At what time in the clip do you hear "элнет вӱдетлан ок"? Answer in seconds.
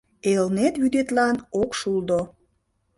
0.31-1.71